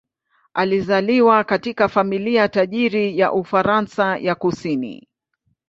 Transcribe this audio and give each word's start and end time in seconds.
Alizaliwa 0.53 1.43
katika 1.43 1.89
familia 1.89 2.47
tajiri 2.49 3.19
ya 3.19 3.33
Ufaransa 3.33 4.17
ya 4.17 4.35
kusini. 4.35 5.07